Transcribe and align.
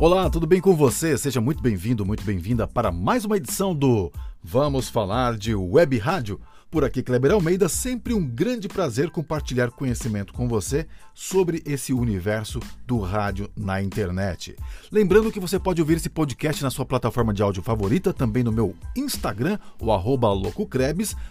Olá, 0.00 0.30
tudo 0.30 0.46
bem 0.46 0.62
com 0.62 0.74
você? 0.74 1.18
Seja 1.18 1.42
muito 1.42 1.62
bem-vindo, 1.62 2.06
muito 2.06 2.24
bem-vinda 2.24 2.66
para 2.66 2.90
mais 2.90 3.26
uma 3.26 3.36
edição 3.36 3.74
do 3.74 4.10
Vamos 4.42 4.88
Falar 4.88 5.36
de 5.36 5.54
Web 5.54 5.98
Rádio. 5.98 6.40
Por 6.70 6.84
aqui, 6.84 7.02
Kleber 7.02 7.32
Almeida, 7.32 7.68
sempre 7.68 8.14
um 8.14 8.24
grande 8.24 8.68
prazer 8.68 9.10
compartilhar 9.10 9.72
conhecimento 9.72 10.32
com 10.32 10.48
você 10.48 10.86
sobre 11.12 11.60
esse 11.66 11.92
universo 11.92 12.60
do 12.86 13.00
rádio 13.00 13.50
na 13.56 13.82
internet. 13.82 14.54
Lembrando 14.90 15.32
que 15.32 15.40
você 15.40 15.58
pode 15.58 15.82
ouvir 15.82 15.96
esse 15.96 16.08
podcast 16.08 16.62
na 16.62 16.70
sua 16.70 16.86
plataforma 16.86 17.34
de 17.34 17.42
áudio 17.42 17.60
favorita, 17.60 18.12
também 18.12 18.44
no 18.44 18.52
meu 18.52 18.76
Instagram, 18.96 19.58
o 19.80 19.92
arroba 19.92 20.28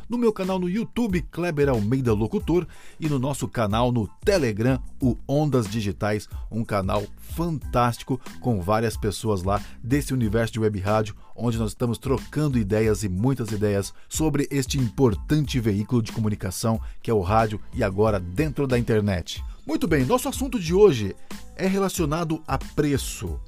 no 0.09 0.17
meu 0.17 0.33
canal 0.33 0.59
no 0.59 0.69
YouTube, 0.69 1.21
Kleber 1.31 1.69
Almeida 1.69 2.13
Locutor, 2.13 2.67
e 2.99 3.07
no 3.07 3.17
nosso 3.17 3.47
canal 3.47 3.93
no 3.93 4.09
Telegram, 4.25 4.77
o 5.01 5.17
Ondas 5.25 5.67
Digitais, 5.67 6.27
um 6.51 6.65
canal 6.65 7.03
fantástico 7.17 8.19
com 8.41 8.61
várias 8.61 8.97
pessoas 8.97 9.41
lá 9.41 9.61
desse 9.81 10.13
universo 10.13 10.51
de 10.51 10.59
web 10.59 10.77
rádio, 10.79 11.15
onde 11.39 11.57
nós 11.57 11.71
estamos 11.71 11.97
trocando 11.97 12.59
ideias 12.59 13.03
e 13.03 13.09
muitas 13.09 13.49
ideias 13.51 13.93
sobre 14.07 14.47
este 14.51 14.77
importante 14.77 15.59
veículo 15.59 16.01
de 16.01 16.11
comunicação 16.11 16.79
que 17.01 17.09
é 17.09 17.13
o 17.13 17.21
rádio 17.21 17.59
e 17.73 17.83
agora 17.83 18.19
dentro 18.19 18.67
da 18.67 18.77
internet. 18.77 19.43
Muito 19.65 19.87
bem, 19.87 20.05
nosso 20.05 20.27
assunto 20.27 20.59
de 20.59 20.73
hoje 20.73 21.15
é 21.55 21.67
relacionado 21.67 22.43
a 22.45 22.57
preço. 22.57 23.39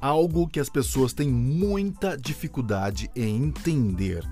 Algo 0.00 0.48
que 0.48 0.58
as 0.58 0.68
pessoas 0.68 1.12
têm 1.12 1.28
muita 1.28 2.16
dificuldade 2.16 3.10
em 3.14 3.36
entender. 3.36 4.26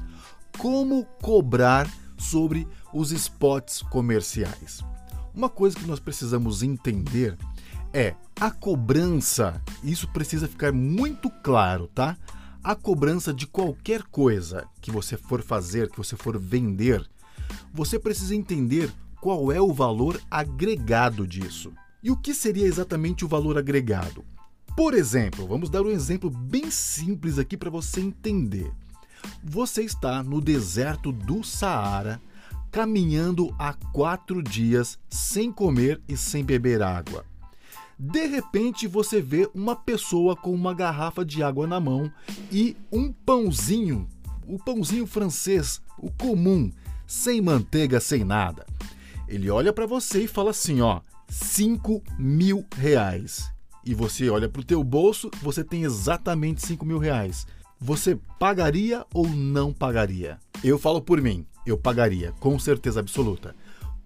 Como 0.59 1.05
cobrar 1.23 1.89
sobre 2.17 2.67
os 2.93 3.13
spots 3.13 3.83
comerciais. 3.83 4.85
Uma 5.35 5.49
coisa 5.49 5.79
que 5.79 5.87
nós 5.87 6.01
precisamos 6.01 6.63
entender 6.63 7.39
é 7.93 8.15
a 8.41 8.51
cobrança. 8.51 9.63
Isso 9.83 10.09
precisa 10.09 10.49
ficar 10.49 10.73
muito 10.73 11.31
claro, 11.31 11.87
tá? 11.89 12.17
A 12.63 12.75
cobrança 12.75 13.33
de 13.33 13.47
qualquer 13.47 14.03
coisa 14.03 14.67
que 14.83 14.91
você 14.91 15.17
for 15.17 15.43
fazer, 15.43 15.89
que 15.89 15.97
você 15.97 16.15
for 16.15 16.39
vender, 16.39 17.03
você 17.73 17.99
precisa 17.99 18.35
entender 18.35 18.93
qual 19.19 19.51
é 19.51 19.59
o 19.59 19.73
valor 19.73 20.21
agregado 20.31 21.27
disso. 21.27 21.73
E 22.03 22.11
o 22.11 22.17
que 22.17 22.35
seria 22.35 22.67
exatamente 22.67 23.25
o 23.25 23.29
valor 23.29 23.57
agregado? 23.57 24.25
Por 24.77 24.93
exemplo, 24.93 25.47
vamos 25.47 25.71
dar 25.71 25.81
um 25.83 25.91
exemplo 25.91 26.29
bem 26.29 26.71
simples 26.71 27.39
aqui 27.39 27.57
para 27.57 27.71
você 27.71 28.01
entender. 28.01 28.71
Você 29.43 29.83
está 29.83 30.23
no 30.23 30.39
deserto 30.39 31.13
do 31.13 31.43
Saara, 31.43 32.21
caminhando 32.71 33.55
há 33.59 33.73
quatro 33.73 34.43
dias 34.43 34.99
sem 35.09 35.51
comer 35.51 35.99
e 36.07 36.15
sem 36.15 36.45
beber 36.45 36.83
água. 36.83 37.25
De 38.03 38.25
repente 38.25 38.87
você 38.87 39.21
vê 39.21 39.47
uma 39.55 39.77
pessoa 39.77 40.35
com 40.35 40.55
uma 40.55 40.73
garrafa 40.73 41.23
de 41.23 41.43
água 41.43 41.67
na 41.67 41.79
mão 41.79 42.11
e 42.51 42.75
um 42.91 43.13
pãozinho, 43.13 44.09
o 44.47 44.59
pãozinho 44.59 45.07
francês, 45.07 45.83
o 45.99 46.11
comum, 46.11 46.73
sem 47.07 47.43
manteiga, 47.43 48.01
sem 48.01 48.25
nada. 48.25 48.65
Ele 49.29 49.51
olha 49.51 49.71
para 49.71 49.85
você 49.85 50.23
e 50.25 50.27
fala 50.27 50.49
assim, 50.49 50.81
ó, 50.81 51.03
5 51.29 52.03
mil 52.19 52.65
reais. 52.75 53.53
E 53.85 53.93
você 53.93 54.31
olha 54.31 54.49
para 54.49 54.63
o 54.63 54.65
teu 54.65 54.83
bolso, 54.83 55.31
você 55.43 55.63
tem 55.63 55.83
exatamente 55.83 56.67
5 56.67 56.87
mil 56.87 56.99
reais. 56.99 57.47
Você 57.79 58.19
pagaria 58.39 59.05
ou 59.13 59.29
não 59.29 59.75
pagaria? 59.75 60.39
Eu 60.65 60.79
falo 60.79 61.03
por 61.03 61.21
mim, 61.21 61.45
eu 61.67 61.77
pagaria, 61.77 62.33
com 62.41 62.59
certeza 62.59 63.01
absoluta 63.01 63.55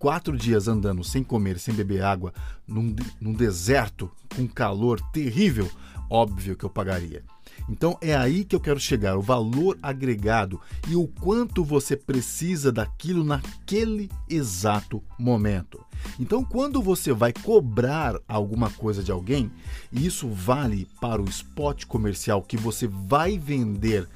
quatro 0.04 0.36
dias 0.36 0.68
andando 0.68 1.02
sem 1.02 1.24
comer, 1.24 1.58
sem 1.58 1.72
beber 1.72 2.02
água, 2.02 2.34
num, 2.68 2.94
num 3.18 3.32
deserto 3.32 4.10
com 4.36 4.46
calor 4.46 5.00
terrível, 5.14 5.66
óbvio 6.10 6.54
que 6.54 6.62
eu 6.62 6.68
pagaria. 6.68 7.22
Então 7.70 7.96
é 8.02 8.14
aí 8.14 8.44
que 8.44 8.54
eu 8.54 8.60
quero 8.60 8.78
chegar, 8.78 9.16
o 9.16 9.22
valor 9.22 9.78
agregado 9.82 10.60
e 10.86 10.94
o 10.94 11.08
quanto 11.08 11.64
você 11.64 11.96
precisa 11.96 12.70
daquilo 12.70 13.24
naquele 13.24 14.10
exato 14.28 15.02
momento. 15.18 15.82
Então, 16.20 16.44
quando 16.44 16.82
você 16.82 17.10
vai 17.10 17.32
cobrar 17.32 18.20
alguma 18.28 18.68
coisa 18.68 19.02
de 19.02 19.10
alguém, 19.10 19.50
e 19.90 20.04
isso 20.04 20.28
vale 20.28 20.86
para 21.00 21.22
o 21.22 21.30
spot 21.30 21.86
comercial 21.86 22.42
que 22.42 22.58
você 22.58 22.86
vai 22.86 23.38
vender 23.38 24.06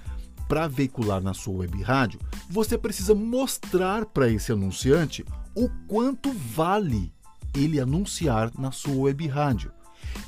para 0.47 0.69
veicular 0.69 1.23
na 1.23 1.33
sua 1.33 1.61
web 1.61 1.83
rádio, 1.83 2.21
você 2.49 2.77
precisa 2.77 3.15
mostrar 3.15 4.05
para 4.05 4.29
esse 4.29 4.53
anunciante 4.53 5.25
o 5.59 5.69
quanto 5.89 6.33
vale 6.33 7.13
ele 7.53 7.81
anunciar 7.81 8.53
na 8.57 8.71
sua 8.71 8.95
web 8.95 9.27
rádio 9.27 9.73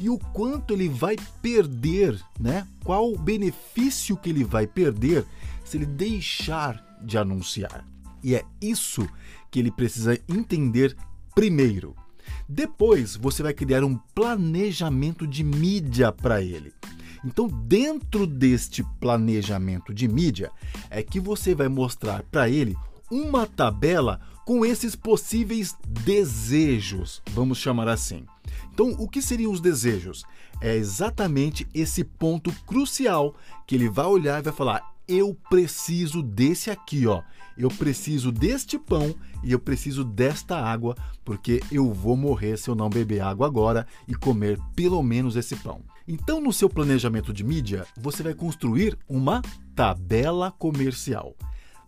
e 0.00 0.10
o 0.10 0.18
quanto 0.18 0.74
ele 0.74 0.88
vai 0.88 1.14
perder, 1.40 2.20
né? 2.38 2.66
Qual 2.82 3.12
o 3.12 3.16
benefício 3.16 4.16
que 4.16 4.28
ele 4.28 4.42
vai 4.42 4.66
perder 4.66 5.24
se 5.64 5.76
ele 5.76 5.86
deixar 5.86 6.84
de 7.00 7.16
anunciar. 7.16 7.86
E 8.24 8.34
é 8.34 8.44
isso 8.60 9.08
que 9.52 9.60
ele 9.60 9.70
precisa 9.70 10.18
entender 10.28 10.96
primeiro. 11.32 11.94
Depois 12.48 13.14
você 13.14 13.40
vai 13.40 13.54
criar 13.54 13.84
um 13.84 13.96
planejamento 14.12 15.28
de 15.28 15.44
mídia 15.44 16.10
para 16.10 16.42
ele. 16.42 16.74
Então, 17.24 17.46
dentro 17.46 18.26
deste 18.26 18.82
planejamento 18.98 19.94
de 19.94 20.08
mídia, 20.08 20.50
é 20.90 21.04
que 21.04 21.20
você 21.20 21.54
vai 21.54 21.68
mostrar 21.68 22.24
para 22.24 22.48
ele 22.48 22.76
uma 23.08 23.46
tabela 23.46 24.20
com 24.44 24.64
esses 24.64 24.96
possíveis 24.96 25.76
desejos, 25.86 27.22
vamos 27.32 27.58
chamar 27.58 27.88
assim. 27.88 28.24
Então, 28.72 28.90
o 28.98 29.08
que 29.08 29.22
seriam 29.22 29.52
os 29.52 29.60
desejos? 29.60 30.24
É 30.60 30.74
exatamente 30.74 31.66
esse 31.74 32.04
ponto 32.04 32.52
crucial 32.66 33.34
que 33.66 33.74
ele 33.74 33.88
vai 33.88 34.06
olhar 34.06 34.40
e 34.40 34.42
vai 34.42 34.52
falar: 34.52 34.82
eu 35.06 35.36
preciso 35.48 36.22
desse 36.22 36.70
aqui, 36.70 37.06
ó. 37.06 37.22
Eu 37.58 37.68
preciso 37.68 38.30
deste 38.30 38.78
pão 38.78 39.14
e 39.42 39.52
eu 39.52 39.58
preciso 39.58 40.04
desta 40.04 40.56
água, 40.56 40.96
porque 41.24 41.60
eu 41.70 41.92
vou 41.92 42.16
morrer 42.16 42.56
se 42.56 42.70
eu 42.70 42.74
não 42.74 42.88
beber 42.88 43.20
água 43.20 43.46
agora 43.46 43.86
e 44.06 44.14
comer 44.14 44.58
pelo 44.74 45.02
menos 45.02 45.36
esse 45.36 45.56
pão. 45.56 45.82
Então, 46.06 46.40
no 46.40 46.52
seu 46.52 46.70
planejamento 46.70 47.32
de 47.32 47.44
mídia, 47.44 47.86
você 47.96 48.22
vai 48.22 48.34
construir 48.34 48.96
uma 49.08 49.42
tabela 49.74 50.50
comercial. 50.52 51.34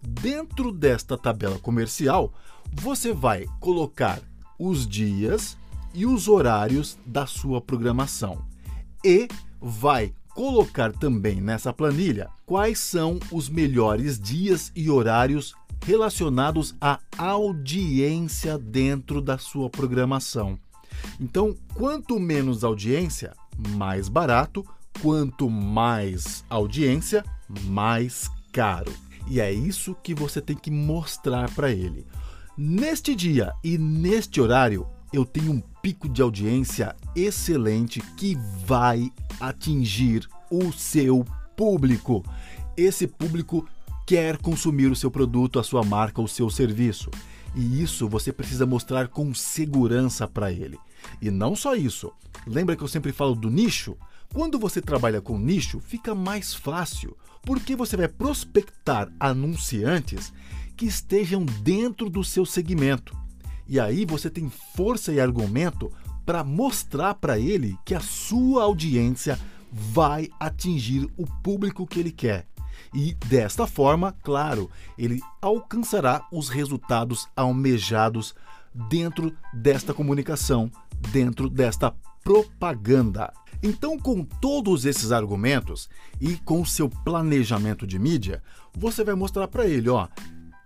Dentro 0.02 0.72
desta 0.72 1.16
tabela 1.16 1.58
comercial, 1.58 2.32
você 2.72 3.12
vai 3.12 3.46
colocar 3.60 4.20
os 4.58 4.86
dias 4.86 5.56
e 5.94 6.06
os 6.06 6.28
horários 6.28 6.98
da 7.06 7.26
sua 7.26 7.60
programação 7.60 8.44
e 9.04 9.28
vai 9.60 10.12
colocar 10.34 10.92
também 10.92 11.40
nessa 11.40 11.72
planilha 11.72 12.28
quais 12.46 12.78
são 12.78 13.18
os 13.30 13.48
melhores 13.48 14.18
dias 14.18 14.72
e 14.74 14.90
horários 14.90 15.54
relacionados 15.84 16.74
à 16.80 16.98
audiência 17.18 18.58
dentro 18.58 19.20
da 19.20 19.36
sua 19.36 19.68
programação. 19.68 20.58
Então, 21.20 21.56
quanto 21.74 22.18
menos 22.18 22.64
audiência, 22.64 23.34
mais 23.76 24.08
barato, 24.08 24.64
quanto 25.00 25.50
mais 25.50 26.44
audiência, 26.48 27.24
mais 27.64 28.30
caro. 28.52 28.92
E 29.26 29.40
é 29.40 29.52
isso 29.52 29.96
que 30.02 30.14
você 30.14 30.40
tem 30.40 30.56
que 30.56 30.70
mostrar 30.70 31.50
para 31.54 31.70
ele. 31.70 32.06
Neste 32.56 33.14
dia 33.14 33.52
e 33.64 33.78
neste 33.78 34.40
horário, 34.40 34.86
eu 35.12 35.24
tenho 35.24 35.52
um 35.52 35.60
pico 35.82 36.08
de 36.08 36.22
audiência 36.22 36.94
excelente 37.14 38.00
que 38.16 38.36
vai 38.66 39.10
atingir 39.40 40.28
o 40.50 40.72
seu 40.72 41.24
público. 41.56 42.24
Esse 42.76 43.06
público 43.06 43.66
quer 44.06 44.36
consumir 44.38 44.90
o 44.90 44.96
seu 44.96 45.10
produto, 45.10 45.58
a 45.58 45.62
sua 45.62 45.82
marca, 45.82 46.20
o 46.20 46.28
seu 46.28 46.50
serviço. 46.50 47.10
E 47.54 47.82
isso 47.82 48.08
você 48.08 48.32
precisa 48.32 48.64
mostrar 48.64 49.08
com 49.08 49.34
segurança 49.34 50.26
para 50.26 50.50
ele. 50.50 50.78
E 51.20 51.30
não 51.30 51.54
só 51.54 51.74
isso. 51.74 52.12
Lembra 52.46 52.76
que 52.76 52.82
eu 52.82 52.88
sempre 52.88 53.12
falo 53.12 53.34
do 53.34 53.50
nicho? 53.50 53.96
Quando 54.32 54.58
você 54.58 54.80
trabalha 54.80 55.20
com 55.20 55.38
nicho, 55.38 55.78
fica 55.80 56.14
mais 56.14 56.54
fácil, 56.54 57.16
porque 57.42 57.76
você 57.76 57.96
vai 57.96 58.08
prospectar 58.08 59.12
anunciantes 59.20 60.32
que 60.76 60.86
estejam 60.86 61.44
dentro 61.44 62.08
do 62.08 62.24
seu 62.24 62.46
segmento. 62.46 63.16
E 63.68 63.78
aí 63.78 64.04
você 64.04 64.30
tem 64.30 64.50
força 64.74 65.12
e 65.12 65.20
argumento 65.20 65.92
para 66.24 66.42
mostrar 66.42 67.14
para 67.14 67.38
ele 67.38 67.76
que 67.84 67.94
a 67.94 68.00
sua 68.00 68.62
audiência 68.62 69.38
vai 69.70 70.28
atingir 70.38 71.08
o 71.16 71.26
público 71.42 71.86
que 71.86 72.00
ele 72.00 72.12
quer. 72.12 72.46
E 72.94 73.14
desta 73.26 73.66
forma, 73.66 74.12
claro, 74.22 74.70
ele 74.98 75.20
alcançará 75.40 76.26
os 76.30 76.48
resultados 76.48 77.26
almejados 77.34 78.34
dentro 78.88 79.34
desta 79.52 79.94
comunicação, 79.94 80.70
dentro 81.10 81.48
desta 81.48 81.94
propaganda. 82.22 83.32
Então, 83.62 83.98
com 83.98 84.24
todos 84.24 84.84
esses 84.84 85.12
argumentos 85.12 85.88
e 86.20 86.36
com 86.38 86.64
seu 86.64 86.88
planejamento 86.88 87.86
de 87.86 87.98
mídia, 87.98 88.42
você 88.76 89.04
vai 89.04 89.14
mostrar 89.14 89.48
para 89.48 89.66
ele, 89.66 89.88
ó, 89.88 90.08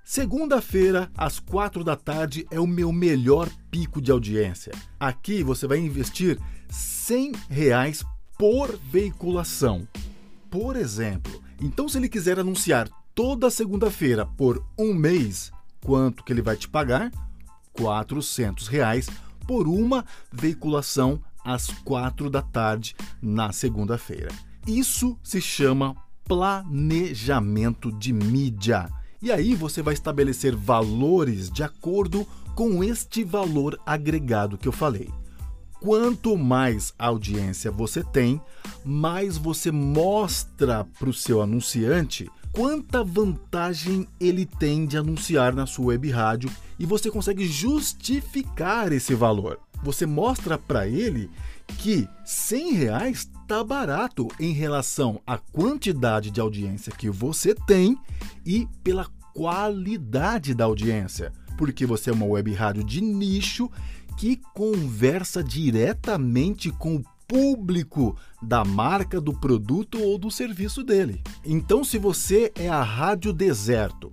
Segunda-feira, 0.09 1.11
às 1.17 1.41
quatro 1.41 1.83
da 1.83 1.97
tarde, 1.97 2.47
é 2.49 2.61
o 2.61 2.67
meu 2.67 2.93
melhor 2.93 3.51
pico 3.73 4.01
de 4.01 4.13
audiência. 4.13 4.73
Aqui 5.01 5.43
você 5.43 5.67
vai 5.67 5.79
investir 5.79 6.39
100 6.69 7.33
reais 7.51 8.05
por 8.39 8.79
veiculação. 8.79 9.87
Por 10.49 10.77
exemplo, 10.77 11.43
então 11.61 11.89
se 11.89 11.99
ele 11.99 12.09
quiser 12.09 12.39
anunciar 12.39 12.89
toda 13.17 13.51
segunda-feira 13.51 14.25
por 14.25 14.65
um 14.79 14.95
mês, 14.95 15.51
quanto 15.85 16.23
que 16.23 16.33
ele 16.33 16.41
vai 16.41 16.57
te 16.57 16.69
pagar? 16.69 17.11
400 17.73 18.69
reais 18.69 19.09
por 19.47 19.69
uma 19.69 20.05
veiculação 20.33 21.21
às 21.45 21.69
quatro 21.69 22.29
da 22.29 22.43
tarde 22.43 22.95
na 23.23 23.53
segunda-feira. 23.53 24.31
Isso 24.67 25.17
se 25.23 25.41
chama 25.41 25.95
planejamento 26.25 27.93
de 27.93 28.13
mídia. 28.13 28.91
E 29.23 29.31
aí 29.31 29.55
você 29.55 29.81
vai 29.81 29.95
estabelecer 29.95 30.55
valores 30.55 31.51
de 31.51 31.63
acordo 31.63 32.27
com 32.55 32.83
este 32.83 33.23
valor 33.23 33.79
agregado 33.87 34.59
que 34.59 34.67
eu 34.67 34.73
falei. 34.73 35.09
Quanto 35.81 36.37
mais 36.37 36.93
audiência 36.99 37.71
você 37.71 38.03
tem, 38.03 38.41
mais 38.85 39.37
você 39.37 39.71
mostra 39.71 40.85
para 40.99 41.09
o 41.09 41.15
seu 41.15 41.41
anunciante 41.41 42.29
quanta 42.57 43.05
vantagem 43.05 44.09
ele 44.19 44.47
tem 44.47 44.87
de 44.87 44.97
anunciar 44.97 45.55
na 45.55 45.67
sua 45.67 45.89
web 45.89 46.11
rádio 46.11 46.51
e 46.79 46.87
você 46.87 47.11
consegue 47.11 47.47
justificar 47.47 48.91
esse 48.95 49.15
valor. 49.15 49.61
Você 49.83 50.07
mostra 50.07 50.57
para 50.57 50.89
ele 50.89 51.31
que 51.77 52.09
100 52.25 52.73
reais 52.73 53.31
tá 53.47 53.63
barato 53.63 54.29
em 54.41 54.53
relação 54.53 55.21
à 55.27 55.37
quantidade 55.37 56.31
de 56.31 56.41
audiência 56.41 56.91
que 56.91 57.11
você 57.11 57.55
tem 57.55 57.95
e 58.45 58.67
pela 58.83 59.05
qualidade 59.35 60.55
da 60.55 60.65
audiência, 60.65 61.33
porque 61.59 61.85
você 61.85 62.09
é 62.09 62.13
uma 62.15 62.25
web 62.25 62.55
rádio 62.55 62.83
de 62.83 63.03
nicho 63.03 63.71
que 64.17 64.41
conversa 64.55 65.45
diretamente 65.45 66.71
com 66.71 66.97
o 66.97 67.05
público 67.27 68.17
da 68.43 68.65
marca, 68.65 69.21
do 69.21 69.33
produto 69.33 70.01
ou 70.01 70.19
do 70.19 70.31
serviço 70.31 70.83
dele. 70.83 71.23
Então, 71.45 71.83
se 71.83 71.99
você 71.99 72.53
é 72.55 72.69
a 72.69 72.83
Rádio 72.83 73.33
Deserto, 73.33 74.13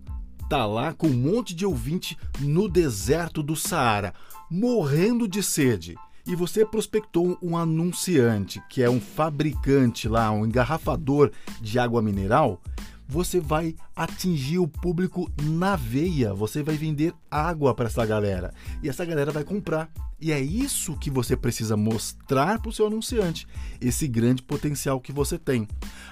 tá 0.49 0.65
lá 0.65 0.93
com 0.93 1.07
um 1.07 1.13
monte 1.13 1.53
de 1.55 1.65
ouvinte 1.65 2.17
no 2.39 2.67
deserto 2.67 3.41
do 3.41 3.55
Saara, 3.55 4.13
morrendo 4.49 5.27
de 5.27 5.41
sede, 5.41 5.95
e 6.25 6.35
você 6.35 6.65
prospectou 6.65 7.37
um 7.41 7.57
anunciante, 7.57 8.61
que 8.69 8.81
é 8.81 8.89
um 8.89 8.99
fabricante 8.99 10.07
lá, 10.07 10.31
um 10.31 10.45
engarrafador 10.45 11.31
de 11.61 11.77
água 11.77 12.01
mineral, 12.01 12.61
você 13.07 13.39
vai 13.39 13.75
atingir 13.95 14.59
o 14.59 14.67
público 14.67 15.31
na 15.41 15.75
veia, 15.75 16.33
você 16.33 16.63
vai 16.63 16.75
vender 16.75 17.13
água 17.29 17.73
para 17.73 17.87
essa 17.87 18.05
galera 18.05 18.53
e 18.81 18.89
essa 18.89 19.05
galera 19.05 19.31
vai 19.31 19.43
comprar. 19.43 19.89
E 20.19 20.31
é 20.31 20.39
isso 20.39 20.97
que 20.97 21.09
você 21.09 21.35
precisa 21.35 21.75
mostrar 21.75 22.59
para 22.59 22.69
o 22.69 22.73
seu 22.73 22.87
anunciante, 22.87 23.45
esse 23.81 24.07
grande 24.07 24.41
potencial 24.41 25.01
que 25.01 25.11
você 25.11 25.37
tem. 25.37 25.67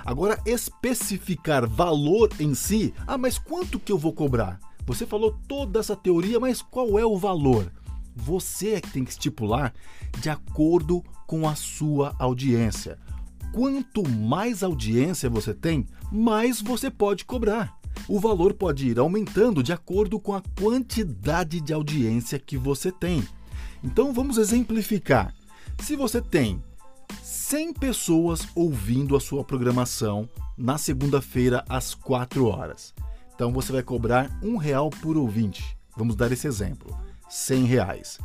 Agora, 0.05 0.37
especificar 0.45 1.67
valor 1.67 2.29
em 2.37 2.53
si, 2.53 2.93
ah, 3.07 3.17
mas 3.17 3.37
quanto 3.37 3.79
que 3.79 3.91
eu 3.91 3.97
vou 3.97 4.11
cobrar? 4.11 4.59
Você 4.85 5.05
falou 5.05 5.39
toda 5.47 5.79
essa 5.79 5.95
teoria, 5.95 6.39
mas 6.39 6.61
qual 6.61 6.99
é 6.99 7.05
o 7.05 7.17
valor? 7.17 7.71
Você 8.13 8.71
é 8.71 8.81
que 8.81 8.91
tem 8.91 9.05
que 9.05 9.11
estipular 9.11 9.73
de 10.19 10.29
acordo 10.29 11.01
com 11.25 11.47
a 11.47 11.55
sua 11.55 12.13
audiência. 12.19 12.99
Quanto 13.53 14.07
mais 14.07 14.63
audiência 14.63 15.29
você 15.29 15.53
tem, 15.53 15.85
mais 16.11 16.61
você 16.61 16.89
pode 16.89 17.25
cobrar. 17.25 17.77
O 18.07 18.19
valor 18.19 18.53
pode 18.53 18.87
ir 18.87 18.97
aumentando 18.97 19.61
de 19.61 19.73
acordo 19.73 20.19
com 20.19 20.33
a 20.33 20.41
quantidade 20.59 21.59
de 21.59 21.73
audiência 21.73 22.39
que 22.39 22.57
você 22.57 22.91
tem. 22.91 23.27
Então 23.83 24.13
vamos 24.13 24.37
exemplificar. 24.37 25.33
Se 25.79 25.95
você 25.95 26.21
tem 26.21 26.63
100 27.21 27.73
pessoas 27.73 28.47
ouvindo 28.55 29.15
a 29.15 29.19
sua 29.19 29.43
programação 29.43 30.29
na 30.57 30.77
segunda-feira 30.77 31.65
às 31.67 31.93
4 31.93 32.45
horas, 32.45 32.93
então 33.35 33.51
você 33.51 33.71
vai 33.71 33.83
cobrar 33.83 34.29
um 34.41 34.55
real 34.55 34.89
por 34.89 35.17
ouvinte. 35.17 35.75
Vamos 35.97 36.15
dar 36.15 36.31
esse 36.31 36.47
exemplo. 36.47 36.95
100 37.29 37.65
reais. 37.65 38.19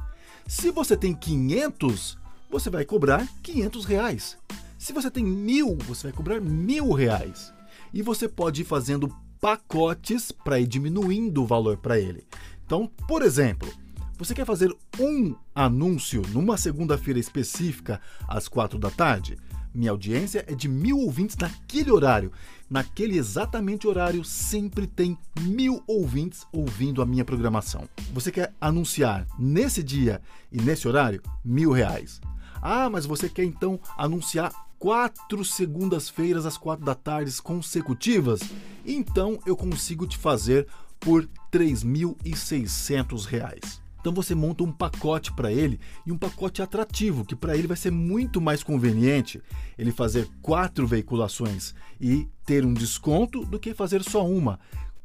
Se 0.47 0.71
você 0.71 0.97
tem 0.97 1.15
500, 1.15 2.19
você 2.51 2.71
vai 2.71 2.85
cobrar 2.85 3.27
500 3.43 3.85
reais. 3.85 4.39
Se 4.79 4.93
você 4.93 5.11
tem 5.11 5.25
mil, 5.25 5.77
você 5.87 6.09
vai 6.09 6.13
cobrar 6.13 6.41
mil 6.41 6.93
reais. 6.93 7.53
E 7.93 8.03
você 8.03 8.29
pode 8.29 8.63
ir 8.63 8.65
fazendo 8.65 9.15
pacotes 9.41 10.31
para 10.31 10.61
ir 10.61 10.67
diminuindo 10.67 11.43
o 11.43 11.47
valor 11.47 11.77
para 11.77 11.99
ele. 11.99 12.27
Então, 12.65 12.91
por 13.09 13.23
exemplo, 13.23 13.73
você 14.19 14.35
quer 14.35 14.45
fazer 14.45 14.75
um 14.99 15.35
anúncio 15.55 16.23
numa 16.33 16.57
segunda-feira 16.57 17.21
específica 17.21 18.01
às 18.29 18.49
quatro 18.49 18.79
da 18.79 18.91
tarde? 18.91 19.39
Minha 19.75 19.91
audiência 19.91 20.45
é 20.49 20.55
de 20.55 20.69
mil 20.69 20.99
ouvintes 20.99 21.37
naquele 21.37 21.91
horário. 21.91 22.33
Naquele 22.69 23.19
exatamente 23.19 23.87
horário, 23.87 24.25
sempre 24.25 24.87
tem 24.87 25.19
mil 25.41 25.83
ouvintes 25.87 26.47
ouvindo 26.51 27.03
a 27.03 27.07
minha 27.07 27.27
programação. 27.27 27.87
Você 28.13 28.33
quer 28.33 28.55
anunciar 28.59 29.27
nesse 29.39 29.83
dia 29.83 30.21
e 30.51 30.61
nesse 30.63 30.89
horário? 30.89 31.23
Mil 31.45 31.73
reais. 31.73 32.21
Ah, 32.63 32.89
mas 32.89 33.05
você 33.05 33.29
quer 33.29 33.45
então 33.45 33.79
anunciar 33.99 34.51
quatro 34.79 35.45
segundas-feiras 35.45 36.47
às 36.47 36.57
quatro 36.57 36.85
da 36.85 36.95
tarde 36.95 37.43
consecutivas? 37.43 38.39
Então 38.85 39.41
eu 39.47 39.57
consigo 39.57 40.07
te 40.07 40.17
fazer 40.17 40.69
por 41.01 41.23
R$ 41.23 41.29
3.600. 41.53 43.81
Então 44.01 44.15
você 44.15 44.37
monta 44.37 44.63
um 44.63 44.71
pacote 44.71 45.33
para 45.33 45.53
ele 45.53 45.81
e 46.07 46.13
um 46.13 46.19
pacote 46.19 46.63
atrativo, 46.63 47.25
que 47.25 47.35
para 47.35 47.57
ele 47.57 47.67
vai 47.67 47.77
ser 47.77 47.91
muito 47.91 48.41
mais 48.41 48.63
conveniente 48.63 49.43
ele 49.77 49.91
fazer 49.91 50.29
quatro 50.41 50.87
veiculações 50.87 51.75
e 52.01 52.29
ter 52.45 52.65
um 52.65 52.73
desconto 52.73 53.45
do 53.45 53.59
que 53.59 53.75
fazer 53.75 54.05
só 54.05 54.25
uma. 54.25 54.61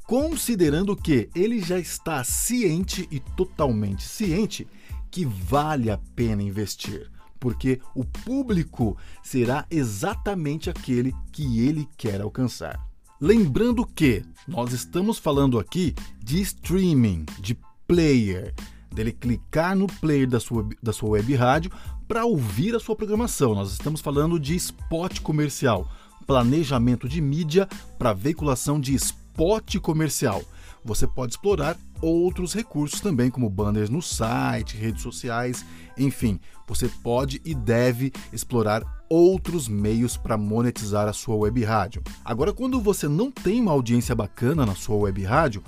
Considerando 0.06 0.96
que 0.96 1.32
ele 1.34 1.60
já 1.62 1.80
está 1.80 2.24
ciente 2.24 3.08
e 3.10 3.20
totalmente 3.20 4.04
ciente 4.04 4.68
que 5.10 5.26
vale 5.26 5.90
a 5.90 5.98
pena 6.16 6.44
investir 6.44 7.10
porque 7.42 7.82
o 7.96 8.06
público 8.06 8.96
será 9.24 9.66
exatamente 9.70 10.70
aquele 10.70 11.12
que 11.34 11.60
ele 11.68 11.90
quer 11.98 12.22
alcançar. 12.22 12.80
Lembrando 13.20 13.86
que 13.86 14.24
nós 14.48 14.72
estamos 14.72 15.18
falando 15.18 15.60
aqui 15.60 15.96
de 16.24 16.40
streaming, 16.40 17.26
de 17.40 17.58
player, 17.88 18.54
dele 18.94 19.12
clicar 19.12 19.76
no 19.76 19.88
player 19.88 20.30
da 20.30 20.40
sua, 20.40 20.70
da 20.82 20.94
sua 20.94 21.10
web 21.10 21.34
rádio 21.34 21.72
para 22.08 22.26
ouvir 22.26 22.76
a 22.76 22.80
sua 22.80 22.96
programação. 22.96 23.56
Nós 23.56 23.72
estamos 23.72 24.02
falando 24.02 24.40
de 24.40 24.56
spot 24.56 25.20
comercial, 25.22 25.90
planejamento 26.28 27.10
de 27.10 27.20
mídia 27.22 27.68
para 27.98 28.14
veiculação 28.14 28.80
de 28.80 28.94
spot 28.94 29.78
comercial. 29.80 30.44
Você 30.84 31.06
pode 31.06 31.34
explorar 31.34 31.78
outros 32.02 32.54
recursos 32.54 33.00
também, 33.00 33.30
como 33.30 33.50
banners 33.50 33.90
no 33.90 34.02
site, 34.02 34.76
redes 34.78 35.04
sociais, 35.04 35.64
enfim, 35.98 36.40
você 36.68 36.88
pode 36.88 37.40
e 37.46 37.54
deve 37.54 38.12
explorar 38.34 38.84
outros 39.10 39.68
meios 39.68 40.18
para 40.18 40.38
monetizar 40.38 41.08
a 41.08 41.14
sua 41.14 41.36
web 41.36 41.64
rádio. 41.64 42.02
Agora, 42.26 42.52
quando 42.52 42.82
você 42.82 43.08
não 43.08 43.30
tem 43.30 43.62
uma 43.62 43.72
audiência 43.72 44.16
bacana 44.16 44.66
na 44.66 44.74
sua 44.74 44.96
web 44.96 45.24
rádio, 45.24 45.64